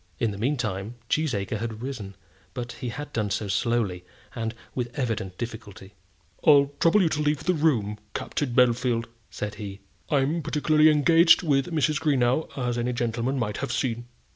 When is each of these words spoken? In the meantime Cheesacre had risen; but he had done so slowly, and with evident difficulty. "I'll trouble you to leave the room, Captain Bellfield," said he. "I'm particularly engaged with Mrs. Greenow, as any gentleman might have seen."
In 0.17 0.31
the 0.31 0.39
meantime 0.39 0.95
Cheesacre 1.09 1.59
had 1.59 1.83
risen; 1.83 2.15
but 2.55 2.71
he 2.71 2.89
had 2.89 3.13
done 3.13 3.29
so 3.29 3.47
slowly, 3.47 4.03
and 4.33 4.55
with 4.73 4.89
evident 4.97 5.37
difficulty. 5.37 5.93
"I'll 6.43 6.73
trouble 6.79 7.03
you 7.03 7.09
to 7.09 7.21
leave 7.21 7.43
the 7.43 7.53
room, 7.53 7.99
Captain 8.15 8.51
Bellfield," 8.51 9.05
said 9.29 9.53
he. 9.61 9.79
"I'm 10.09 10.41
particularly 10.41 10.89
engaged 10.89 11.43
with 11.43 11.71
Mrs. 11.71 12.01
Greenow, 12.01 12.49
as 12.57 12.79
any 12.79 12.93
gentleman 12.93 13.37
might 13.37 13.57
have 13.57 13.71
seen." 13.71 14.05